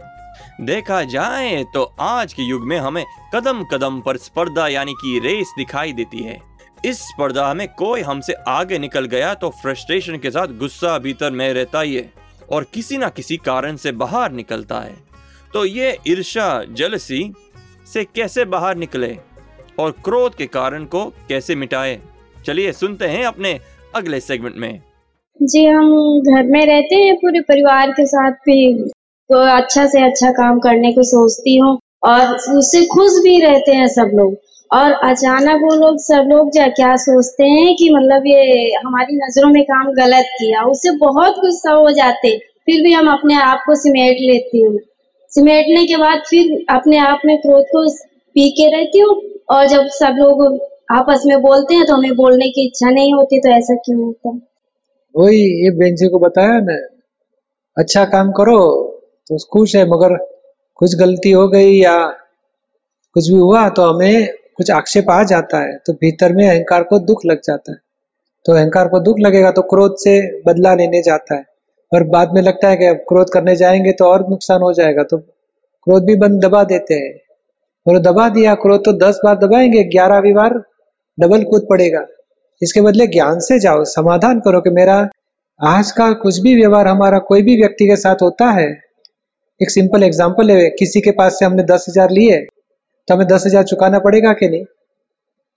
देखा 0.62 1.04
जाए 1.04 1.64
तो 1.64 1.96
आज 2.00 2.34
के 2.34 2.44
युग 2.44 2.68
में 2.68 2.78
हमें 2.80 3.06
कदम 3.36 3.64
कदम 3.64 4.02
पर 4.02 4.18
स्पर्धा 4.18 4.68
यानी 4.68 4.94
कि 4.94 5.20
रेस 5.20 5.54
दिखाई 5.58 5.94
देती 5.94 6.24
है। 6.24 6.57
इस 6.86 7.00
स्पर्धा 7.00 7.53
में 7.53 7.67
कोई 7.67 8.01
हमसे 8.01 8.34
आगे 8.48 8.77
निकल 8.79 9.05
गया 9.05 9.34
तो 9.34 9.50
फ्रस्ट्रेशन 9.62 10.17
के 10.17 10.31
साथ 10.31 10.48
गुस्सा 10.60 10.98
भीतर 10.98 11.31
में 11.31 11.51
रहता 11.53 11.81
ही 11.81 11.96
है 11.96 12.10
और 12.51 12.65
किसी 12.74 12.98
ना 12.98 13.10
किसी 13.10 13.38
कारण 13.38 13.75
से 13.75 13.91
बाहर 13.93 14.31
निकलता 14.31 14.79
है। 14.79 14.96
तो 15.53 15.65
ये 15.65 15.98
ईर्षा 16.07 16.63
जलसी 16.72 17.31
से 17.93 18.03
कैसे 18.05 18.46
बाहर 18.46 18.75
निकले 18.75 19.15
और 19.79 19.91
क्रोध 20.03 20.36
के 20.36 20.46
कारण 20.48 20.86
को 20.86 21.03
कैसे 21.29 21.55
मिटाए? 21.55 22.00
चलिए 22.46 22.72
सुनते 22.72 23.07
हैं 23.07 23.24
अपने 23.25 23.60
अगले 23.96 24.19
सेगमेंट 24.19 24.55
में। 24.55 24.81
जी, 25.39 25.65
हम 25.65 26.22
घर 26.22 26.43
में 26.43 26.65
रहते 26.65 26.96
हैं, 26.96 27.15
पूरे 27.15 27.41
परिवार 27.41 27.91
के 27.91 28.05
साथ 28.05 28.31
भी 28.46 28.89
तो 29.29 29.38
अच्छा 29.57 29.86
से 29.86 30.01
अच्छा 30.01 30.31
काम 30.31 30.60
करने 30.60 30.91
को 30.93 31.03
सोचती 31.03 31.55
हूँ 31.57 31.77
और 32.03 32.36
उससे 32.57 32.86
खुश 32.86 33.22
भी 33.24 33.39
रहते 33.41 33.72
हैं 33.72 33.88
सब 33.88 34.12
लोग। 34.13 34.36
और 34.71 34.91
अचानक 35.03 35.62
वो 35.62 35.74
लोग 35.75 35.97
सब 36.00 36.27
लोग 36.29 36.50
जा, 36.51 36.67
क्या 36.69 36.95
सोचते 36.97 37.43
हैं 37.45 37.75
कि 37.75 37.89
मतलब 37.89 38.24
ये 38.27 38.71
हमारी 38.77 39.15
नज़रों 39.17 39.50
में 39.51 39.63
काम 39.65 39.91
गलत 39.95 40.25
किया, 40.39 40.63
उससे 40.65 40.91
बहुत 40.97 41.39
गुस्सा 41.39 41.71
हो 41.74 41.91
जाते, 41.91 42.38
फिर 42.38 42.81
भी 42.83 42.93
हम 42.93 43.12
अपने 43.12 43.36
आप 43.41 43.63
को 43.65 43.75
सिमेट 43.77 44.17
लेती 44.21 44.62
हूँ। 44.62 44.77
सिमेटने 45.31 45.86
के 45.86 45.97
बाद 45.97 46.21
फिर 46.29 46.65
अपने 46.69 46.97
आप 47.00 47.21
में 47.25 47.38
क्रोध 47.38 47.63
को 47.67 47.88
पी 48.36 48.50
के 48.51 48.69
रहती 48.71 49.00
हूँ, 49.00 49.15
और 49.50 49.67
जब 49.67 49.88
सब 49.93 50.15
लोग 50.19 50.43
आपस 50.91 51.24
में 51.25 51.39
बोलते 51.41 51.75
हैं 51.75 51.86
तो 51.86 51.93
हमें 51.93 52.15
बोलने 52.15 52.50
की 52.50 52.65
इच्छा 52.67 52.89
नहीं 52.89 53.13
होती 53.13 53.39
तो 53.39 53.50
ऐसा 53.50 53.75
क्यों 53.75 54.00
होता? 54.00 54.29
वही, 55.15 55.41
ये 55.63 55.69
बहन 55.71 55.95
जी 55.95 56.07
को 56.09 56.19
बताया 56.19 56.59
ना 56.62 56.75
अच्छा 57.77 58.03
काम 58.07 58.31
करो 58.31 58.59
तो 59.27 59.38
खुश 59.53 59.75
है, 59.75 59.86
मगर 59.86 60.15
कुछ 60.81 60.95
गलती 60.95 61.31
हो 61.31 61.47
गई 61.47 61.74
या 61.74 61.95
कुछ 63.15 63.29
भी 63.29 63.39
हुआ 63.39 63.67
तो 63.69 63.83
हमें 63.83 64.27
कुछ 64.60 64.72
आक्षेप 64.72 65.10
आ 65.12 65.22
जाता 65.24 65.60
है 65.60 65.78
तो 65.78 65.94
भीतर 65.94 66.34
में 66.34 66.48
अहंकार 66.48 66.84
को 66.84 67.00
दुख 67.02 67.26
लग 67.26 67.42
जाता 67.44 67.72
है। 67.72 67.78
तो 68.46 68.54
अहंकार 68.54 68.88
को 68.88 69.00
दुख 69.00 69.20
लगेगा 69.20 69.52
तो 69.52 69.62
क्रोध 69.66 69.96
से 70.00 70.20
बदला 70.44 70.74
लेने 70.76 71.02
जाता 71.02 71.36
है। 71.36 71.46
और 71.92 72.04
बाद 72.06 72.34
में 72.34 72.42
लगता 72.42 72.70
है 72.70 72.78
कि 72.78 72.86
अब 72.86 72.96
क्रोध 73.10 73.30
करने 73.30 73.56
जाएँगे 73.56 73.92
तो 73.92 74.06
और 74.06 74.28
नुकसान 74.30 74.62
हो 74.62 74.72
जाएगा 74.74 75.04
तो 75.04 75.18
क्रोध 75.18 76.06
भी 76.06 76.16
बंद 76.18 76.44
दबा 76.46 76.64
देते 76.64 76.94
हैं। 76.96 77.14
और 77.86 78.00
दबा 78.02 78.28
दिया 78.30 78.54
क्रोध 78.56 78.84
तो 78.86 78.94
दस 79.00 79.20
बार 79.26 79.36
दबाएँगे, 79.38 79.84
ग्यारहवीं 79.86 80.34
बार 80.34 80.62
डबल 81.18 81.44
कूद 81.44 81.68
पड़ेगा। 81.70 82.06
इसके 82.62 82.82
बदले 82.82 83.08
ज्ञान 83.08 83.40
से 83.40 83.60
जाओ, 83.60 83.84
समाधान 83.86 84.40
करो 84.40 84.62
कि 84.62 84.70
मेरा 84.72 84.98
आज 85.60 85.92
का 85.92 86.12
कुछ 86.16 86.40
भी 86.40 86.56
व्यवहार, 86.56 86.88
हमारा 86.88 87.20
कोई 87.22 87.42
भी 87.42 87.56
व्यक्ति 87.58 87.88
के 87.88 87.96
साथ 87.98 88.22
होता 88.22 88.50
है। 88.52 88.68
एक 89.62 89.72
सिंपल 89.72 90.04
एग्ज़ाम्पल 90.04 90.52
है, 90.52 90.70
किसी 90.70 91.02
के 91.02 91.12
पास 91.12 91.40
से 91.40 91.46
हमने 91.46 91.64
दस 91.66 91.86
हज़ार 91.90 92.12
लिए 92.12 92.46
तो 93.08 93.14
हमें 93.14 93.28
दस 93.28 93.44
हज़ार 93.48 93.64
चुकाना 93.64 94.00
पड़ेगा 94.00 94.34
कि 94.34 94.50
नहीं? 94.50 94.66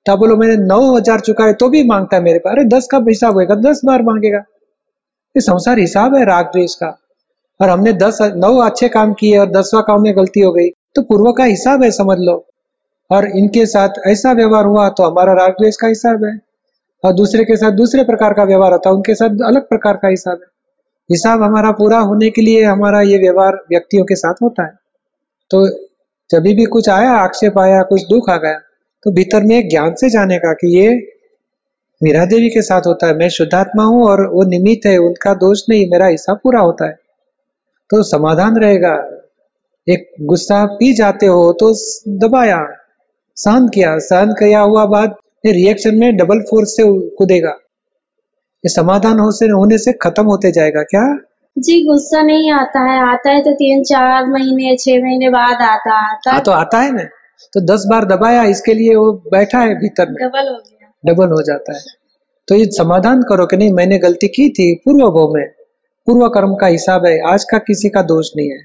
तो 0.07 0.16
बोलो, 0.16 0.37
मैंने 0.37 0.57
नौ 0.57 0.80
हज़ार 0.97 1.21
चुकाए 1.21 1.52
तो 1.52 1.69
भी 1.69 1.83
माँगता 1.85 2.16
है 2.16 2.23
मेरे 2.23 2.38
पास। 2.38 2.52
अरे, 2.52 2.64
दस 2.66 2.87
का 2.87 2.99
हिसाब 3.09 3.38
होगा 3.38 3.54
दस 3.62 3.80
बार 3.85 4.02
मांगेगा। 4.02 4.38
ये 5.35 5.40
संसार 5.40 5.78
हिसाब 5.78 6.14
है, 6.16 6.25
राग 6.25 6.47
द्वेष 6.47 6.75
का। 6.75 6.97
और 7.61 7.69
हमने 7.69 7.92
दस, 7.92 8.19
नौ 8.37 8.57
अच्छे 8.59 8.88
काम 8.88 9.12
किए 9.12 9.38
और 9.38 9.50
दसवां 9.50 9.83
काम 9.83 10.02
में 10.02 10.16
गलती 10.16 10.40
हो 10.40 10.52
गई। 10.52 10.69
तो 10.95 11.02
पूर्व 11.02 11.33
का 11.33 11.45
हिसाब 11.45 11.83
है, 11.83 11.90
समझ 11.90 12.16
लो। 12.19 12.45
और 13.11 13.26
इनके 13.28 13.64
साथ 13.66 14.07
ऐसा 14.07 14.33
व्यवहार 14.33 14.64
हुआ 14.64 14.88
तो 14.88 15.04
हमारा 15.04 15.33
राग 15.33 15.50
द्वेष 15.50 15.76
का 15.76 15.88
हिसाब 15.88 16.25
है। 16.25 16.38
और 17.04 17.12
दूसरे 17.12 17.45
के 17.45 17.57
साथ 17.57 17.73
दूसरे 17.73 18.04
प्रकार 18.04 18.33
का 18.33 18.45
व्यवहार 18.45 18.73
होता 18.73 18.88
है 18.90 18.95
उनके 18.97 19.14
साथ 19.14 19.45
अलग 19.47 19.69
प्रकार 19.69 19.97
का 19.97 20.09
हिसाब 20.09 20.38
है। 20.38 20.49
हिसाब 21.11 21.42
हमारा 21.42 21.71
पूरा 21.73 21.99
होने 21.99 22.30
के 22.30 22.42
लिए 22.42 22.64
हमारा 22.64 23.00
ये 23.00 23.19
व्यवहार 23.19 23.57
व्यक्तियों 23.71 24.04
के 24.04 24.14
साथ 24.14 24.42
होता 24.42 24.62
है। 24.62 24.73
तो 25.50 25.64
जब 26.30 26.42
भी 26.56 26.64
कुछ 26.66 26.88
आया 26.88 27.10
आक्षेप 27.12 27.58
आया 27.58 27.82
कुछ 27.82 28.02
दुख 28.02 28.28
आ 28.30 28.37
गया 28.37 28.58
तो 29.06 29.12
भीतर 29.12 29.42
में 29.42 29.68
ज्ञान 29.68 29.94
से 29.94 30.10
जाने 30.10 30.38
का 30.38 30.52
कि 30.52 30.76
ये 30.76 30.90
मीरा 32.00 32.25
देवी 32.25 32.49
के 32.50 32.62
साथ 32.62 32.87
होता 32.87 33.06
है। 33.06 33.16
मैं 33.16 33.28
शुद्धात्मा 33.28 33.84
हूँ 33.84 34.04
और 34.04 34.20
वो 34.26 34.42
निमित्त 34.42 34.87
है, 34.87 34.96
उनका 34.99 35.32
दोष 35.34 35.62
नहीं, 35.68 35.88
मेरा 35.90 36.06
हिस्सा 36.06 36.34
पूरा 36.34 36.60
होता 36.60 36.87
है। 36.87 36.92
तो 37.90 38.02
समाधान 38.02 38.56
रहेगा। 38.56 38.92
एक 39.87 40.10
गुस्सा 40.22 40.64
पी 40.72 40.92
जाते 40.94 41.26
हो 41.26 41.52
तो 41.60 41.72
दबाया 42.18 42.58
सहन 43.37 43.68
किया 43.68 43.99
सहन 43.99 44.32
किया 44.32 44.60
हुआ 44.60 44.84
बाद 44.87 45.14
रिएक्शन 45.46 45.94
में 45.94 46.16
डबल 46.16 46.40
फोर्स 46.40 46.76
से 46.76 46.84
कूदेगा। 47.16 47.50
ये 48.64 48.68
समाधान 48.68 49.18
होने 49.18 49.78
से 49.78 49.92
खत्म 49.92 50.25
होते 50.25 50.52
जाएगा। 50.52 50.82
क्या? 50.82 51.04
जी 51.57 51.75
गुस्सा 51.85 52.21
नहीं 52.23 52.50
आता 52.52 52.80
है। 52.83 52.99
आता 53.02 53.30
है 53.30 53.40
तो 53.42 53.52
तीन 53.54 53.83
चार 53.85 54.26
महीने 54.26 54.76
छह 54.76 55.02
महीने 55.02 55.28
बाद 55.30 55.62
आता 55.62 55.95
आता 56.02 56.33
हाँ 56.33 56.40
तो 56.40 56.50
आता 56.52 56.78
है 56.78 56.92
ना। 56.92 57.02
तो 57.52 57.61
दस 57.66 57.85
बार 57.90 58.04
दबाया 58.07 58.45
इसके 58.47 58.75
लिए 58.75 58.95
वो 58.95 59.12
बैठा 59.33 59.59
है 59.59 59.75
भीतर 59.75 60.09
में। 60.09 60.16
डबल 60.19 60.49
हो 60.49 60.57
गया। 60.57 60.92
डबल 61.04 61.30
हो 61.30 61.42
जाता 61.42 61.76
है। 61.76 61.83
तो 62.49 62.54
ये 62.54 62.64
समाधान 62.73 63.23
करो 63.23 63.47
कि 63.47 63.57
नहीं 63.57 63.73
मैंने 63.73 63.99
गलती 63.99 64.28
की 64.28 64.49
थी 64.50 64.75
पूर्व 64.85 65.09
भव 65.11 65.35
में। 65.35 65.47
पूर्व 66.09 66.28
कर्म 66.28 66.54
का 66.54 66.66
हिसाब 66.69 67.07
है 67.07 67.19
आज 67.33 67.45
का 67.45 67.59
किसी 67.61 67.88
का 67.88 68.02
दोष 68.04 68.30
नहीं 68.37 68.50
है। 68.50 68.59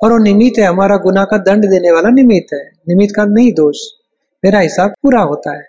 और 0.00 0.12
वो 0.12 0.18
निमित्त 0.18 0.58
है 0.58 0.66
हमारा 0.66 0.96
गुना 0.96 1.24
का 1.24 1.38
दंड 1.44 1.64
देने 1.70 1.90
वाला 1.92 2.10
निमित्त 2.12 2.54
है। 2.54 2.64
निमित्त 2.88 3.14
का 3.16 3.24
नहीं 3.26 3.52
दोष। 3.52 3.86
मेरा 4.42 4.58
हिसाब 4.60 4.94
पूरा 5.02 5.20
होता 5.22 5.56
है। 5.56 5.66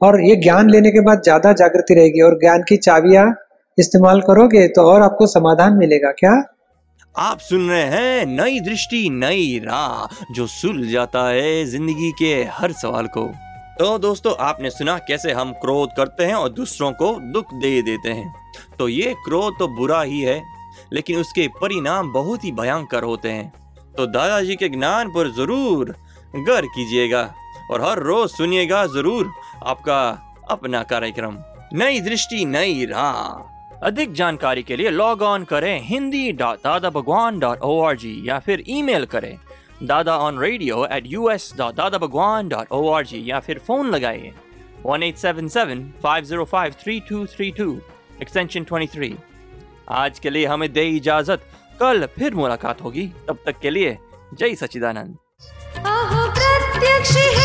और 0.00 0.20
ये 0.20 0.36
ज्ञान 0.36 0.70
लेने 0.70 0.90
के 0.90 1.00
बाद 1.00 1.22
ज़्यादा 1.22 1.52
जागृति 1.54 1.94
रहेगी। 1.94 2.20
और 2.20 2.38
ज्ञान 2.38 2.62
की 2.68 2.76
चाबियाँ 2.78 3.26
इस्तेमाल 3.78 4.20
करोगे 4.20 4.66
तो 4.68 4.82
और 4.84 5.02
आपको 5.02 5.26
समाधान 5.28 5.76
मिलेगा, 5.76 6.10
क्या? 6.12 6.32
आप 7.14 7.38
सुन 7.40 7.68
रहे 7.68 7.82
हैं 7.82 8.26
नई 8.26 8.60
दृष्टि, 8.60 9.08
नई 9.12 9.58
राह, 9.64 10.22
जो 10.32 10.46
सुल 10.48 10.86
जाता 10.88 11.26
है 11.28 11.64
ज़िंदगी 11.64 12.10
के 12.12 12.32
हर 12.52 12.72
सवाल 12.74 13.06
को। 13.08 13.26
तो 13.78 13.96
दोस्तों, 13.98 14.34
आपने 14.40 14.70
सुना 14.70 14.96
कैसे 14.98 15.32
हम 15.32 15.52
क्रोध 15.60 15.90
करते 15.96 16.24
हैं 16.24 16.34
और 16.34 16.48
दूसरों 16.50 16.90
को 16.92 17.12
दुख 17.32 17.54
दे 17.54 17.80
देते 17.82 18.08
हैं। 18.10 18.34
तो 18.78 18.88
ये 18.88 19.14
क्रोध 19.24 19.58
तो 19.58 19.68
बुरा 19.70 20.00
ही 20.02 20.20
है, 20.20 20.42
लेकिन 20.92 21.18
उसके 21.18 21.46
परिणाम 21.54 22.12
बहुत 22.12 22.44
ही 22.44 22.52
भयंकर 22.52 23.02
होते 23.02 23.28
हैं। 23.28 23.52
तो 23.96 24.06
दादाजी 24.08 24.56
के 24.56 24.68
ज्ञान 24.68 25.08
पर 25.08 25.30
ज़रूर 25.32 25.94
गौर 26.36 26.66
कीजिएगा 26.66 27.22
और 27.70 27.82
हर 27.82 28.02
रोज 28.02 28.30
सुनिएगा 28.30 28.84
ज़रूर 28.88 29.32
आपका 29.64 30.00
अपना 30.50 30.82
कार्यक्रम। 30.84 31.36
नई 31.74 32.00
दृष्टि, 32.00 32.44
नई 32.44 32.84
राह। 32.84 33.52
अधिक 33.82 34.12
जानकारी 34.14 34.62
के 34.62 34.76
लिए 34.76 34.90
लॉग 34.90 35.22
ऑन 35.22 35.44
करें 35.44 35.80
Hindi 35.84 36.30
dot 36.32 36.58
Dada 36.64 36.90
Bhagwan 36.90 37.38
dot 37.38 37.62
O 37.62 37.80
R 37.82 37.96
G 37.96 38.14
या 38.28 38.38
फिर 38.38 38.64
ईमेल 38.68 39.04
करें 39.06 39.36
Dada 39.82 40.16
on 40.18 40.38
radio 40.38 40.86
at 40.92 41.06
U 41.06 41.28
S 41.30 41.52
dot 41.58 41.74
Dada 41.74 41.98
Bhagwan 41.98 42.48
dot 42.48 42.72
O 42.72 42.88
R 42.90 43.06
G 43.06 43.22
या 43.30 43.40
फिर 43.40 43.58
फ़ोन 43.66 43.90
लगाइए 43.90 44.32
one 44.84 45.02
eight 45.02 45.16
seven 45.16 45.48
seven 45.48 45.90
five 46.02 46.24
zero 46.24 46.44
five 46.44 46.74
three 46.82 47.00
two 47.08 47.24
three 47.26 47.50
two 47.50 47.78
extension 48.22 48.64
twenty 48.64 48.86
three 48.96 49.14
आज 50.02 50.18
के 50.18 50.30
लिए 50.30 50.46
हमें 50.46 50.72
दे 50.72 50.84
इजाज़त। 50.88 51.42
कल 51.80 52.06
फिर 52.18 52.34
मुलाकात 52.34 52.80
होगी। 52.82 53.06
तब 53.28 53.38
तक 53.46 53.58
के 53.60 53.70
लिए 53.70 53.96
जय 54.38 54.54
सचिदानंद 54.54 55.16
प्रत्यक्ष 55.86 57.43